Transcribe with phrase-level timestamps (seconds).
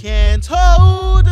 [0.02, 1.23] can't hold.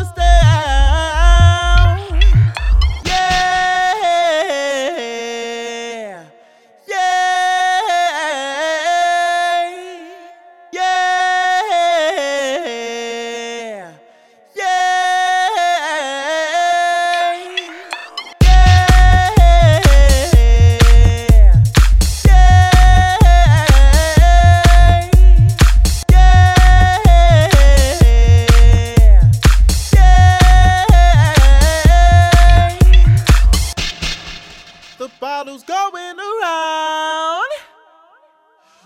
[35.52, 37.50] bottles going around.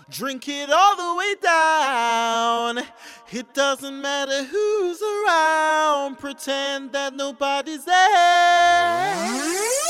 [0.08, 2.78] Drink it all the way down.
[3.32, 6.18] It doesn't matter who's around.
[6.18, 9.85] Pretend that nobody's there.